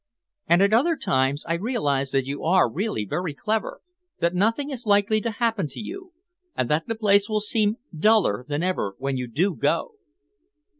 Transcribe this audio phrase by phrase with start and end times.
[0.47, 3.81] And at other times I realise that you are really very clever,
[4.17, 6.11] that nothing is likely to happen to you,
[6.55, 9.91] and that the place will seem duller than ever when you do go."